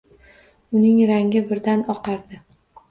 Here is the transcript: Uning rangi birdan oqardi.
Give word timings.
Uning 0.79 1.03
rangi 1.11 1.45
birdan 1.53 1.89
oqardi. 1.97 2.43